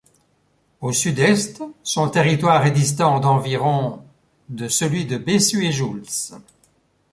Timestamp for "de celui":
4.49-5.05